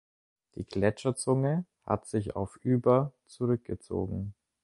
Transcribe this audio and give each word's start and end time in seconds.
Die 0.55 0.65
Gletscherzunge 0.65 1.63
hat 1.85 2.07
sich 2.07 2.35
auf 2.35 2.57
über 2.63 3.11
zurückgezogen. 3.27 4.33